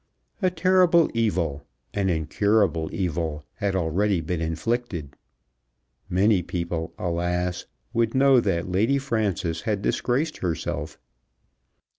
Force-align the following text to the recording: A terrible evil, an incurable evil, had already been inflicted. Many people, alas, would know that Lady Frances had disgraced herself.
A 0.41 0.49
terrible 0.49 1.11
evil, 1.13 1.63
an 1.93 2.09
incurable 2.09 2.89
evil, 2.91 3.43
had 3.57 3.75
already 3.75 4.19
been 4.19 4.41
inflicted. 4.41 5.15
Many 6.09 6.41
people, 6.41 6.95
alas, 6.97 7.67
would 7.93 8.15
know 8.15 8.39
that 8.39 8.67
Lady 8.67 8.97
Frances 8.97 9.61
had 9.61 9.83
disgraced 9.83 10.37
herself. 10.37 10.97